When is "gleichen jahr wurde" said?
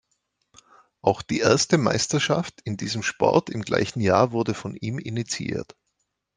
3.61-4.55